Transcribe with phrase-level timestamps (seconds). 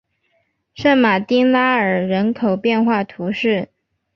[0.73, 3.69] 圣马丁拉尔人口变化图示